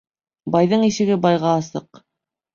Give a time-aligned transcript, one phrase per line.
[0.55, 2.05] Байҙың ишеге байға асыҡ.